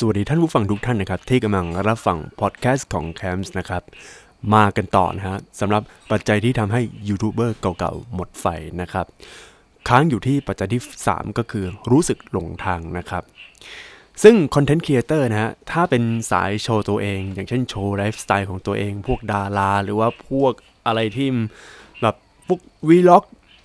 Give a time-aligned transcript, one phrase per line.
[0.00, 3.82] สวัสดีท่านผู้ฟังทุกท่านนะครับ ที่กำลังรับฟังพอดแคสต์ของแคมส์นะครับ
[4.54, 8.46] มากันต่อนะฮะสำหรับปัจจัยที่ทำให้ยูทูบเบอร์เก่าๆ หมดไฟ
[8.80, 9.06] นะครับ
[9.88, 13.22] ค้างอยู่ที่ปัจจัยที่ 3 ก็คือรู้สึกหลงทางนะครับ
[14.22, 20.52] ซึ่ง content creator นะฮะ ถ้าเป็นสายโชว์ตัวเอง อย่างเช่นโชว์ไลฟ์สไตล์ของตัวเอง พวกดารา หรือว่าพวก
[20.86, 21.28] อะไรที่
[22.02, 22.16] แบบ
[22.46, 23.24] พวก vlog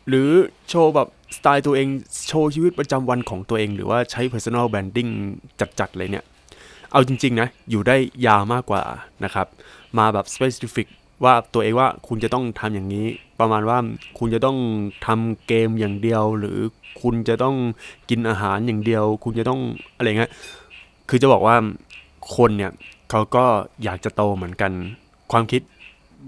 [0.09, 0.29] หรือ
[0.69, 1.87] โชว์แบบ สไตล์ตัวเอง
[2.27, 5.11] โชว์ชีวิตประจำวันของตัวเอง หรือว่าใช้ personal branding
[5.79, 6.25] จัดๆเลยเนี่ย
[6.91, 7.95] เอาจริง ๆ นะ อยู่ได้
[8.27, 8.83] ยาวมากกว่า
[9.23, 9.47] นะครับ
[9.97, 10.87] มาแบบ specific
[11.23, 13.05] ว่าตัวเองว่าคุณจะต้องทำอย่างนี้
[13.39, 13.77] ประมาณว่า
[14.19, 14.57] คุณจะต้อง
[15.05, 16.57] ทำเกมอย่างเดียว หรือ
[17.01, 17.55] คุณจะต้อง
[18.09, 19.59] กินอาหารอย่างเดียว คุณจะต้อง
[19.97, 20.31] อะไรเงี้ย
[21.09, 21.55] คือจะบอกว่า
[22.35, 22.71] คนเนี่ย
[23.09, 23.45] เขาก็
[23.83, 24.71] อยากจะโตเหมือนกัน
[25.31, 25.61] ความคิด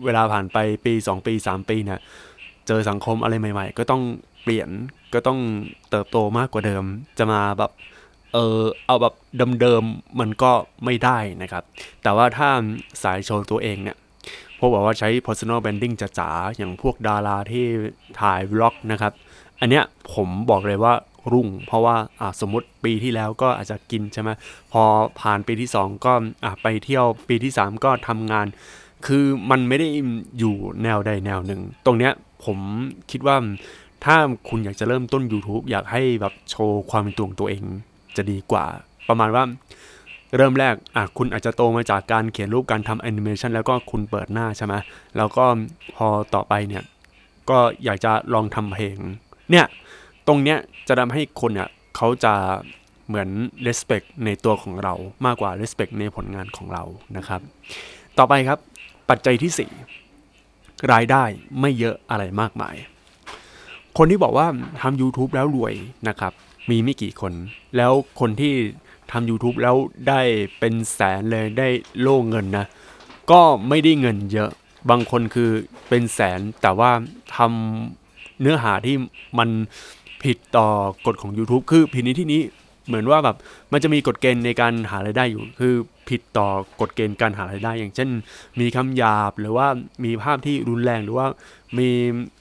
[0.06, 2.00] เวลาผ่านไปปี 2 ปี 3 ปีเนี่ย
[2.68, 4.02] เจอสังคมอะไรใหม่ ๆ ก็ต้อง
[4.44, 4.70] เปลี่ยน
[5.14, 5.40] ก็ต้อง
[5.90, 6.84] เติบโตมากกว่าเดิม
[7.18, 7.72] จะมาแบบ
[8.34, 9.14] เออเอาแบบ
[9.62, 10.52] เดิมๆมันก็
[10.86, 11.64] ไม่ได้นะครับ
[12.04, 12.50] แต่ว่าถ้า
[13.04, 13.98] สายโชว์ตัวเองเนี่ย
[14.58, 17.66] พวกแบบว่าใช้ personal branding จ๋าๆอย่างพวกดาราที่
[18.22, 19.14] ถ่ายวล็อกนะครับ
[19.60, 20.94] อันเนี้ยผมบอกเลยว่า
[21.32, 24.30] รุ่ง เพราะว่าอะสมมติปีที่แล้วก็อาจจะกินใช่ไหม
[24.72, 24.84] พอ
[25.20, 28.48] ผ่านปีที่ 2 ก็อะไปเที่ยวปีที่ 3 ก็ทำงาน
[29.08, 29.88] คือมันไม่ได้
[30.40, 32.14] อยู่แนวใดแนวหนึ่ง ตรงเนี้ย
[32.46, 32.58] ผม
[33.12, 33.36] คิดว่า
[34.06, 34.16] ถ้า
[34.50, 37.64] คุณอยากจะเริ่มต้น YouTube อยากให้แบบโชว์ความเป็นตัวของตัวเอง
[38.16, 38.66] จะดีกว่า
[39.10, 39.44] ประมาณว่า
[40.38, 44.74] เริ่มแรกอะคุณอาจจะโตมาจากการเขียนรูปการทำแอนิเมชันแล้วก็คุณเปิดหน้าใช่ไหม
[45.18, 45.46] แล้วก็
[45.96, 46.84] พอต่อไปเนี่ย
[47.50, 48.98] ก็อยากจะลองทำเพลง
[49.52, 49.66] เนี่ย
[50.28, 50.58] ตรงเนี้ย
[50.88, 52.34] จะทำให้คนเนี่ยเขาจะ
[53.08, 53.30] เหมือน
[53.68, 54.94] respect ในตัวของเรา
[55.26, 56.84] มากกว่า respect ในผลงานของเรา
[57.18, 57.42] นะครับ
[58.18, 58.60] ต่อไปครับ
[59.10, 59.52] ปัจจัยที่
[60.26, 61.24] 4 รายได้
[61.60, 62.76] ไม่เยอะอะไรมากมาย
[63.98, 64.48] คนที่บอกว่า
[64.82, 65.74] ทำ YouTube แล้วรวย
[66.08, 66.34] นะครับ
[66.70, 67.34] มีไม่กี่คน
[67.78, 68.54] แล้วคนที่
[69.12, 69.76] ทำ YouTube แล้ว
[70.08, 70.22] ได้
[70.60, 71.68] เป็นแสนเลยได้
[72.00, 72.66] โล่เงินนะ
[73.32, 74.50] ก็ไม่ได้เงินเยอะ
[74.90, 75.50] บางคนคือ
[75.90, 76.92] เป็นแสนแต่ว่า
[77.38, 78.96] ทำเนื้อหาที่
[79.40, 79.50] มัน
[80.24, 80.68] ผิดต่อ
[81.06, 82.42] กฎของ YouTube คือผิดในที่นี้
[82.88, 83.38] เหมือนว่าแบบ
[83.72, 85.74] มันจะมีกฎเกณฑ์ในการหารายได้อยู่ คือ
[86.10, 86.48] ผิดต่อ
[86.80, 88.10] กฎเกณฑ์การหารายได้ อย่างเช่น
[88.60, 89.68] มีคำหยาบหรือว่า
[90.06, 91.28] มีภาพที่รุนแรงหรือว่า
[91.78, 91.90] มี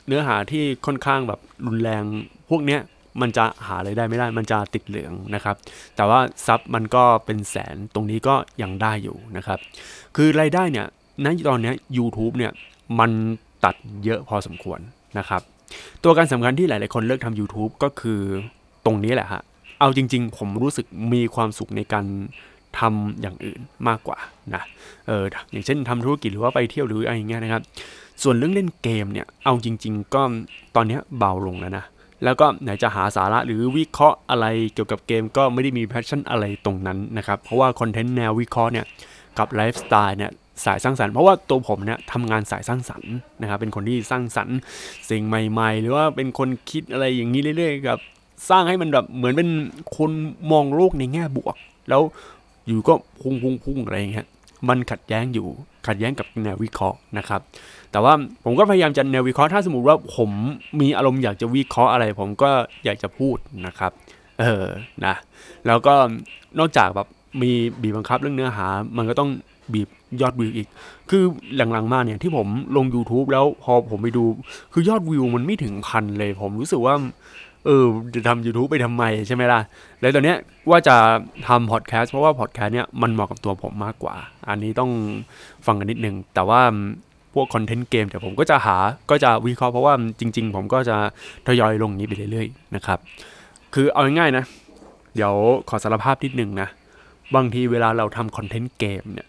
[0.07, 2.03] เนื้อหาที่ค่อนข้างแบบรุนแรง
[2.51, 2.81] พวกเนี้ย
[3.21, 5.57] มันจะหารายได้ไม่ได้ มันจะติดเหลืองนะครับ
[5.97, 9.59] แต่ว่าซับมันก็เป็นแสนตรงนี้ก็ยังได้อยู่นะครับ
[10.17, 10.87] คือรายได้เนี่ย
[11.25, 12.53] ณตอนนี้ YouTube เนี่ย
[12.99, 13.11] มัน
[13.65, 13.75] ตัด
[14.05, 14.81] เยอะพอสมควร
[15.19, 15.43] นะครับ
[16.05, 18.21] ตัวการสำคัญที่หลาย ๆ คนเลิกทำ YouTube ก็คือ
[18.85, 19.43] ตรงนี้แหละฮะ
[19.81, 22.07] เอาจริง ๆ ผมรู้สึกมีความสุขในการ
[22.79, 24.19] ทำอย่างอื่นมากกว่า
[24.55, 24.63] นะ
[25.07, 27.63] เอออย่างเช่นทำธุรกิจหรือว่าไปเที่ยวหรืออะไรอย่างเงี้ยนะครับ
[28.23, 30.23] ส่วนเรื่องเล่นเกมเนี่ยเอาจริง ๆ ก็
[30.77, 31.85] ตอนนี้เบาลงแล้วนะ
[32.25, 38.85] แล้วก็ไหนจะหาสาระหรือวิเคราะห์อะไรเกี่ยวกับเกมก็ไม่ได้มีแพชชั่นอะไรตรงนั้นนะครับ เพราะว่าคอนเทนต์แนววิเคราะห์เนี่ย
[39.39, 40.31] กับไลฟ์สไตล์เนี่ย
[40.65, 44.57] สายสร้างสรรค์เพราะว่าตัวผมเนี่ยทำงานสายสร้างสรรค์นะครับเป็นคนที่สร้างสรรค์
[45.11, 47.99] สิ่งใหม่ ๆ หรือว่าเป็นคนคิดอะไรอย่างนี้เรื่อย ๆ กับ
[48.51, 49.49] สร้างให้มันแบบเหมือนเป็น
[49.97, 50.11] คน
[50.53, 51.57] มองโลกในแง่บวก
[51.89, 52.03] แล้ว
[52.67, 54.27] อยู่ก็พุ่งพุ่งพุ่งอะไรอย่างเงี้ย
[54.69, 55.49] มันขัดแย้งอยู่
[55.87, 57.41] ขัดแย้งกับแนววิเคราะห์นะครับ
[57.93, 58.13] แต่ว่า
[58.45, 60.31] ผมก็พยายามจะแนววิเคราะห์ถ้าสมมติว่าผม
[60.81, 62.51] มีอารมณ์อยากจะวิเคราะห์อะไร ผมก็
[62.85, 63.37] อยากจะพูด
[63.67, 63.93] นะครับ
[64.41, 64.67] เออ
[65.05, 65.15] นะ
[65.67, 65.95] แล้วก็
[66.59, 67.09] นอกจากแบบ
[67.43, 67.51] มี
[67.83, 69.31] บีบบังคับเรื่องเนื้อหา มันก็ต้อง
[69.73, 69.89] บีบ
[70.21, 70.69] ยอดวิวอีก
[71.11, 71.25] คือ
[71.57, 74.25] หลังๆมาเนี่ยที่ผมลง YouTube แล้วพอผมไปดู
[74.73, 76.95] คือยอดวิวมันไม่ถึงพันเลย ผมรู้สึกว่า
[77.67, 77.85] เออ
[78.15, 79.61] จะทำ YouTube ไปทำไมใช่ไหมล่ะ
[80.01, 80.39] แล้วตอนเนี้ย
[80.71, 80.97] ว่าจะ
[81.49, 84.15] ทำพอดแคสต์เพราะว่าพอดแคสต์เนี่ยมันเหมาะกับตัวผมมากกว่า
[84.49, 84.91] อันนี้ต้อง
[85.67, 86.61] ฟังกันนิดนึง แต่ว่า
[87.35, 88.77] พวกคอนเทนต์เกมเดี๋ยวผมก็จะหา
[89.11, 90.97] ก็จะวิเคราะห์เพราะว่าจริง ๆ ผมก็จะ
[91.47, 92.99] ทยอยลงนี้ไปเรื่อยๆนะครับ
[93.75, 94.45] คือเอาง่ายๆนะ
[95.15, 95.35] เดี๋ยว
[95.69, 96.69] ขอสารภาพนิดนึงนะ
[97.35, 99.29] บางทีเวลาเราทำคอนเทนต์เกมเนี่ย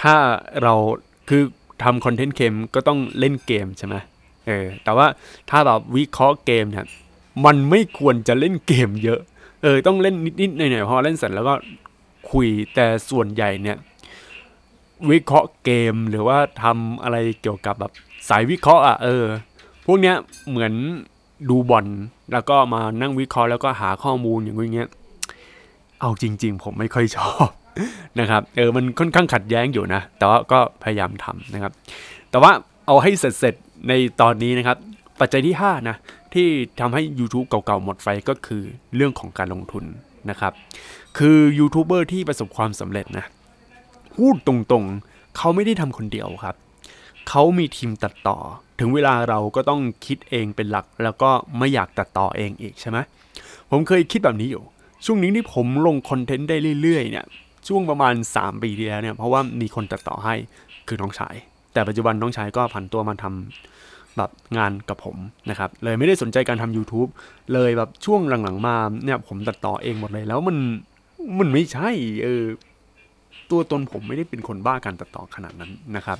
[0.00, 0.14] ถ้า
[0.62, 0.74] เรา
[1.28, 1.42] คือ
[1.84, 3.96] ทำคอนเทนต์เกมก็ต้องเล่นเกมใช่ไหม
[4.46, 5.06] เออ แต่ว่า
[5.50, 6.84] ถ้าแบบวิเคราะห์เกมเนี่ย
[7.44, 9.20] มันไม่ควรจะเล่นเกมเยอะ
[9.62, 11.54] เออ ต้องเล่นนิดๆหน่อยๆพอเล่นเสร็จแล้วก็
[12.30, 13.76] คุยแต่ส่วนใหญ่เนี่ย
[15.10, 17.92] วิเคราะห์เกมหรือว่าทำอะไรเกี่ยวกับแบบ
[18.28, 19.24] สายวิเคราะห์อะเออ
[19.84, 20.16] พวกเนี้ย
[20.48, 20.72] เหมือน
[21.48, 21.86] ดูบอล
[22.32, 24.88] แล้วก็มานั่งวิเคราะห์แล้วก็หาข้อมูลอย่างเงี้ย
[26.00, 27.48] เอาจริง ๆ ผมไม่ค่อยชอบ
[28.20, 31.72] นะครับ เออ มันค่อนข้างขัดแย้งอยู่นะ แต่ว่าก็พยายามทำนะครับ
[32.30, 32.52] แต่ว่า
[32.86, 34.76] เอาให้เสร็จๆในตอนนี้นะครับ
[35.20, 35.96] ปัจจัยที่ 5 นะ
[36.34, 36.48] ที่
[36.80, 38.62] ทำให้ YouTube เก่าๆหมดไฟก็คือ
[38.96, 39.84] เรื่องของการลงทุน
[40.30, 40.52] นะครับ
[41.18, 43.24] คือยูทูบเบอร์ที่ประสบความสำเร็จนะ
[44.14, 46.56] พูดตรงๆ เขาไม่ได้ทำคนเดียวครับ
[47.28, 48.38] เขามีทีมตัดต่อ
[48.78, 52.98] ถึงเวลาเราก็ต้องคิดเองเป็นหลัก แล้วก็ไม่อยากตัดต่อเองอีกใช่ไหม
[53.70, 54.62] ผมเคยคิดแบบนี้อยู่
[55.04, 57.26] ช่วงนี้ที่ผมลงคอนเทนต์ได้เรื่อยๆเนี่ย
[57.68, 60.34] ช่วงประมาณ 3 ปีที่แล้วเนี่ยเพราะว่ามีคนตัดต่อให้
[60.88, 61.34] คือน้องชาย
[61.72, 65.16] แต่ปัจจุบันน้องชายก็ผันตัวมาทำ แบบงานกับผม
[65.50, 67.10] นะครับ เลยไม่ได้สนใจการทำ YouTube
[67.52, 70.56] เลยแบบช่วงหลังๆมาเนี่ยผมตัดต่อเองหมดเลยแล้วมัน
[71.38, 71.90] มันไม่ใช่
[72.24, 72.44] เออ
[73.50, 76.18] ตัวตนผมไม่ได้เป็นคนบ้าการตัดต่อขนาดนั้นนะครับ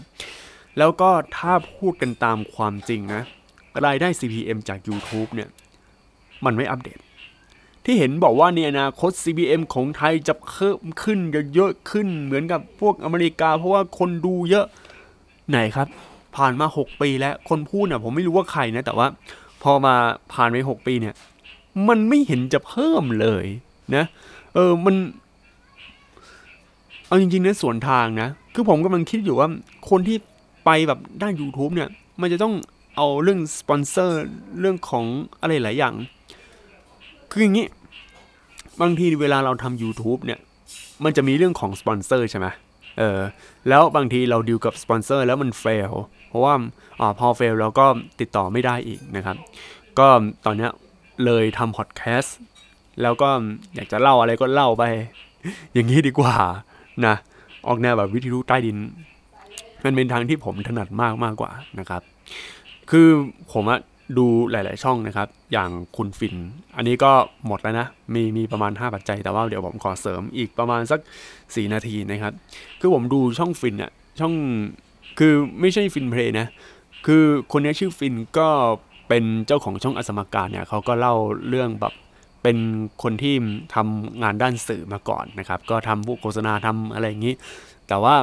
[0.79, 3.23] แล้วก็ถ้าพูดกันตามความจริงนะ
[3.87, 5.49] รายได้ CPM จาก YouTube เนี่ย
[6.45, 6.99] มันไม่อัปเดต
[7.85, 11.19] ที่เห็นบอกว่าเนี่ยนะคต CPM ของไทยจะเพิ่มขึ้น
[11.55, 14.67] เยอะขึ้นเหมือนกับพวกอเมริกา เพราะว่าคนดูเยอะ
[15.51, 15.89] ไหนครับ
[16.37, 19.07] ผ่านมา 6 ปีแล้วคนพูดน่ะผมไม่รู้ว่าใครนะ แต่ว่า
[19.63, 19.95] พอมา
[20.33, 21.15] ผ่านไป 6 ปีเนี่ย
[21.89, 23.47] มันไม่เห็นจะเพิ่มเลย
[23.97, 24.05] นะ
[24.55, 24.95] เออมัน
[27.07, 29.49] เอาจริงๆนะสวนทางนะ คือผมกำลังคิดอยู่ว่า
[29.91, 30.17] คนที่
[30.65, 31.89] ไปแบบด้าน YouTube เนี่ย
[32.21, 32.55] มันจะต้อง
[32.97, 34.21] เอาเรื่องสปอนเซอร์
[34.61, 35.05] เรื่องของ
[35.41, 35.95] อะไรหลายอย่าง
[37.31, 37.67] คืออย่างนี้
[38.81, 40.39] บางทีเวลาเราทำ YouTube เนี่ย
[41.05, 42.47] มันจะมีเรื่องของสปอนเซอร์ใช่ไหม
[42.99, 43.21] เออ
[43.69, 45.93] แล้วบางทีเราดิวกับสปอนเซอร์แล้วมัน failล
[46.29, 46.55] เพราะว่า
[47.01, 47.87] อ่าพอเฟลเราก็
[48.21, 49.37] ติดต่อไม่ได้อีกนะครับ
[49.99, 50.09] ก็
[50.47, 50.71] ตอนเนี้ย
[51.25, 52.37] เลยทำพอดแคสต์
[53.03, 53.29] แล้วก็
[53.75, 54.85] อยากจะเล่าอะไรก็เล่าไป
[55.75, 56.35] อย่างนี้ดีกว่า
[57.07, 57.15] นะ
[57.69, 58.79] ออกแนวแบบวิทยุใต้ดิน
[59.85, 62.03] มันเป็นทางที่ผมถนัดมากมากกว่านะครับ
[62.91, 63.09] คือ
[63.53, 63.81] ผมอะ
[64.19, 66.37] ดูหลาย ๆ ช่องนะครับ อย่างคุณฟิน
[66.77, 67.13] อันนี้ก็
[67.47, 71.01] หมดแล้วนะ มีมีประมาณ 5 ปัจจัย แต่ว่าเดี๋ยวผมขอเสริมอีกประมาณสัก
[71.37, 72.33] 4 นาทีนะครับ
[72.81, 73.91] คือผมดูช่องฟินอะ
[74.21, 74.35] ช่อง
[75.19, 76.47] คือไม่ใช่ฟินเพลย์นะ
[77.07, 78.49] คือคนนี้ชื่อฟินก็
[79.09, 81.15] เป็นเจ้าของช่องอสมการเนี่ยเขาก็เล่า
[81.49, 81.95] เรื่องแบบ
[82.43, 82.59] เป็น
[83.03, 83.35] คนที่
[83.75, 87.35] ทำงานด้านสื่อมาก่อนนะครับ ก็ทำพวกโฆษณาทำอะไรอย่างนี้
[87.89, 88.15] แต่ว่า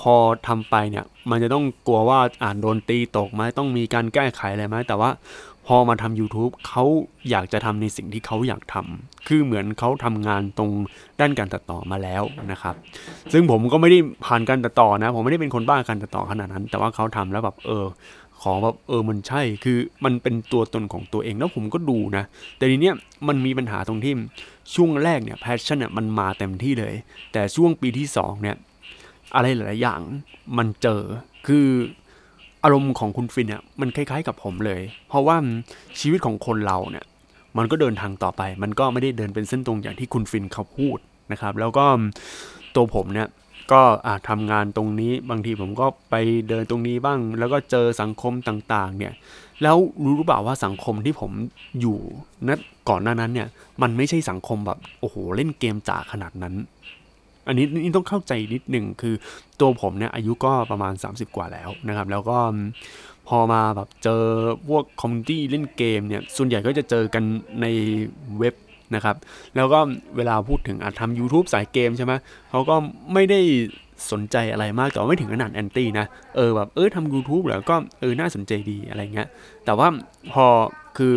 [0.00, 0.14] พอ
[0.46, 5.10] ทำไปเนี่ยมันจะต้องกลัวว่าอ่านโดนตีตกไหมต้องมีการแก้ไขอะไรไหมแต่ว่า
[5.66, 6.84] พอมาทำ YouTube เขา
[7.30, 10.70] อยากจะทำในสิ่งที่เขาอยากทำคือเหมือนเขาทำงานตรง
[11.20, 12.74] ด้านการตัดต่อมาแล้วนะครับ
[13.32, 17.86] ซึ่งผมก็ไม่ได้ผ่านการตัดต่อนะ ผมไม่ได้เป็นคนบ้าการตัดต่อขนาดนั้น แต่ว่าเขาทำแล้วแบบเออ
[18.42, 22.24] ขอแบบเออมันใช่ คือมันเป็นตัวตนของตัวเองแล้วผมก็ดูนะ
[22.58, 22.94] แต่ทีเนี้ย
[23.28, 24.12] มันมีปัญหาตรงที่
[24.74, 26.94] ช่วงแรกเนี่ย passion เนี่ยมันมาเต็มที่เลย
[27.32, 28.56] แต่ช่วงปีที่สองเนี่ย
[29.34, 30.00] อะไรหลาย ๆ อย่าง
[30.58, 31.00] มันเจอ
[31.46, 31.66] คือ
[32.64, 35.36] อารมณ์ของคุณฟินเนี่ยมันคล้าย ๆ กับผมเลย เพราะว่า
[36.00, 37.04] ชีวิตของคนเราเนี่ย
[37.58, 40.98] มันก็เดินทางต่อไป มันก็ไม่ได้เดินเป็นเส้นตรงอย่างที่คุณฟินเขาพูด
[41.32, 41.86] นะครับ แล้วก็
[42.74, 43.28] ตัวผมเนี่ย
[43.72, 46.14] ก็อาจทำงานตรงนี้บางทีผมก็ไป
[46.48, 49.12] เดินตรงนี้บ้าง แล้วก็เจอสังคมต่าง ๆ เนี่ย
[49.62, 51.32] แล้วรู้หรือเปล่าว่าสังคมที่ผม
[51.80, 51.98] อยู่
[52.48, 52.54] นั
[52.88, 53.48] ก่อนหน้านั้นเนี่ย
[53.82, 56.54] มันไม่ใช่สังคมแบบโอ้โหเล่นเกมจ๋าขนาดนั้น
[57.46, 59.14] อันนี้นี่ต้องเข้าใจนิดหนึ่งคือ
[59.60, 62.38] ตัวผมเนี่ยอายุก็ประมาณ 30 กว่าแล้วนะครับ แล้วก็
[63.28, 64.22] พอมาแบบเจอ
[64.68, 67.24] พวก community เล่นเกมเนี่ย ส่วนใหญ่ก็จะเจอกัน
[67.60, 67.66] ใน
[68.38, 68.54] เว็บ
[68.94, 69.16] นะครับ
[69.56, 69.78] แล้วก็
[70.16, 72.12] เวลาพูดถึงอาจทำ YouTube สายเกมใช่ไหม
[72.50, 72.76] เขาก็
[73.12, 73.40] ไม่ได้
[74.10, 76.06] สนใจอะไรมากแต่ว่าไม่ถึงขนาด anti นะ
[76.36, 79.28] เออแบบเออทำ YouTube แล้วก็เออน่าสนใจดีอะไรเงี้ย
[79.64, 79.88] แต่ว่า
[80.32, 80.46] พอ
[80.96, 81.14] คือ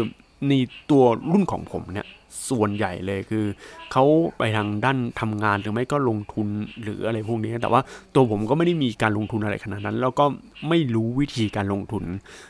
[0.49, 0.53] ใน
[0.91, 2.07] ตัวรุ่นของผมเนี่ย
[2.49, 3.45] ส่วนใหญ่เลยคือ
[3.91, 4.03] เขา
[4.37, 6.47] ไปทางด้านทำงานหรือไม่ก็ลงทุน
[6.81, 7.81] หรืออะไรพวกนี้ แต่ว่า
[8.15, 10.25] ตัวผมก็ไม่ได้มีการลงทุนอะไรขนาดนั้น แล้วก็
[10.69, 12.03] ไม่รู้วิธีการลงทุน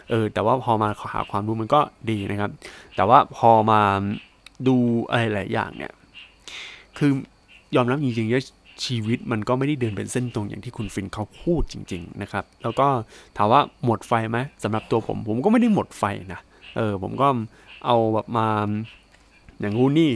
[0.09, 1.79] เออแต่ว่าพอมาหาความรู้มันก็
[2.09, 2.51] ดีนะครับ
[2.95, 3.81] แต่ว่าพอมา
[4.67, 4.75] ดู
[5.09, 5.93] อะไรหลายอย่างเนี่ย
[6.97, 7.11] คือ
[7.75, 8.43] ยอมรับจริงๆว่า
[8.85, 12.87] ชีวิตมันก็ไม่ได้เดินเป็นเส้นตรงอย่างที่คุณฟินเขาพูดจริง ๆนะครับ แล้วก็
[13.37, 16.03] ถามว่าหมดไฟไหมสำหรับตัวผมผมก็ไม่ได้หมดไฟ
[16.33, 16.39] นะ
[16.77, 17.27] เออผมก็
[17.85, 18.47] เอาแบบมา
[19.61, 20.09] อย่างงูนี่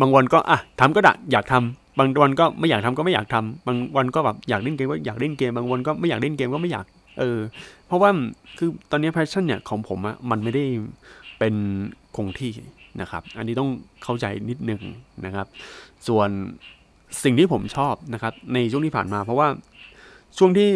[0.00, 6.86] บางวันก็อะทำก็ได้อยากทำบางวันก็ไม่อยากทำก็ไม่อยากทำบางวันก็แบบอยากเล่นเกมก็อยากเล่นเกม บางวันก็ไม่อยากเล่นเกมก็ไม่อยาก
[7.18, 7.38] เออ
[7.86, 8.10] เพราะว่า
[8.58, 10.64] คือตอนนี้แพชชั่นเนี่ยของผมอะมันไม่ได้
[11.38, 11.54] เป็น
[12.16, 12.52] คงที่
[13.00, 13.70] นะครับ อันนี้ต้อง
[14.04, 14.80] เข้าใจนิดนึง
[15.24, 15.46] นะครับ
[16.08, 16.28] ส่วน
[17.24, 19.48] สิ่งที่ผมชอบนะครับ ในช่วงที่ผ่านมา เพราะว่า
[20.38, 20.70] ช่วงที่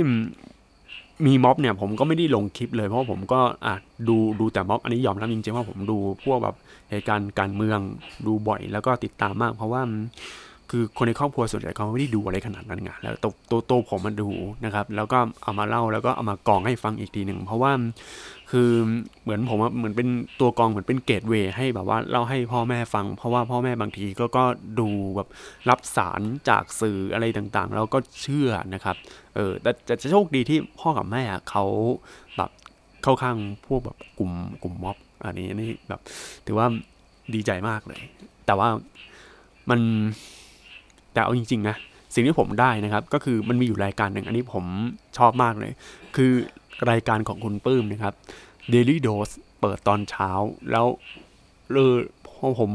[1.27, 3.75] มีม็อบเนี่ยผมก็ไม่ได้ลงคลิปเลยเพราะผมก็อะ
[4.09, 6.57] ดูดูแต่ม็อบอันนี้ยอมรับจริงๆว่าผมดูพวกแบบ
[6.91, 7.79] เหตุการณ์การเมือง
[8.27, 9.83] ดูบ่อยแล้วก็ติดตามมาก เพราะว่า
[10.71, 14.29] คือคนในครอบครัวส่วนใหญ่เขาไม่ได้ดูอะไรขนาดนั้นไงแล้วตัวตัวตวผมมาดู
[14.65, 17.73] นะครับ แล้วก็เอามาเล่าแล้วก็เอามากองให้ฟังอีกทีหนึ่งเพราะว่า
[18.51, 18.71] คือ
[19.23, 20.09] เหมือนผมเหมือนเป็น
[20.41, 24.45] ตัวกองเหมือนเป็นเกตเวย์ให้แบบว่าเล่าให้พ่อแม่ฟัง เพราะว่าพ่อแม่บางทีก็ก็
[24.81, 25.29] ดูแบบ
[25.71, 28.97] รับสารจากสื่ออะไรต่างๆ แล้วก็เชื่อนะครับ
[29.37, 29.71] เออแต่
[30.03, 31.65] จะโชคดีที่พ่อกับแม่เขา
[32.37, 32.51] แบบ
[33.03, 33.37] เข้าข้าง
[33.67, 36.01] พวกแบบกลุ่มกลุ่มม็อบอันนี้นี่แบบ
[36.47, 36.67] ถือว่า
[37.35, 38.01] ดีใจมากเลย
[38.47, 38.69] แต่ว่า
[39.71, 39.81] มัน
[41.13, 41.77] แต่เอาจริงๆนะ
[42.15, 44.65] สิ่งที่ผมได้นะครับ ก็คือมันมีอยู่รายการหนึ่งอันนี้ผม
[45.19, 45.73] ชอบมากเลย
[46.17, 46.33] คือ
[46.91, 48.15] รายการของคุณปื้มนะครับ
[48.73, 50.31] Daily Dose เปิดตอนเช้า
[50.71, 50.87] แล้ว
[51.73, 52.71] เลยพอผม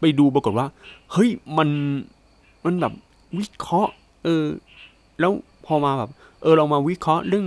[0.00, 0.66] ไปดูปรากฏว่า
[1.12, 1.68] เฮ้ยมัน
[2.64, 2.92] มันแบบ
[3.38, 3.92] วิเคราะห์
[4.24, 4.44] เออ
[5.20, 5.32] แล้ว
[5.66, 6.10] พอมาแบบ
[6.42, 7.46] เออเรามาวิเคราะห์เรื่อง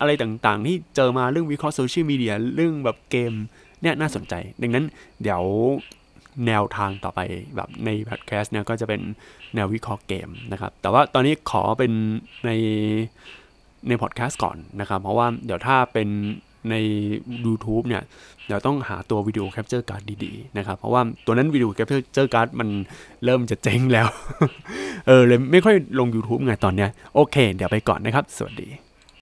[0.00, 3.32] อะไรต่างๆ ที่เจอมาเรื่องวิเคราะห์ social media เรื่องแบบเกม
[3.82, 4.84] เนี่ยน่าสนใจ ดังนั้น
[5.22, 5.42] เดี๋ยว
[6.46, 7.20] แนวทางต่อไป
[7.56, 9.00] แบบในพอดแคสต์เนี่ยก็จะเป็น
[9.54, 11.92] แนววิเคราะห์เกมนะครับ แต่ว่าตอนนี้ขอเป็น
[12.46, 12.50] ใน
[13.88, 16.08] ในพอดแคสต์ก่อนนะครับ เพราะว่าเดี๋ยวถ้าเป็น
[16.70, 16.74] ใน
[17.44, 18.02] YouTube เนี่ย
[18.46, 22.68] เดี๋ยวต้องหาตัว video capture card ดีๆนะครับ เพราะว่าตัวนั้น video capเจอร์การ์ดมัน
[23.24, 24.08] เริ่มจะเจ๊งแล้ว
[25.06, 28.70] เออเลยไม่ค่อยลง YouTube ไงตอนเนี้ยโอเค เดี๋ยวไปก่อนนะครับ สวัสดี